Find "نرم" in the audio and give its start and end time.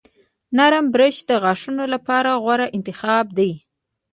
0.57-0.85